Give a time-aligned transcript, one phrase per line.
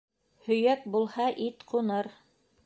[0.45, 2.11] Һөйәк булһа, ит ҡуныр.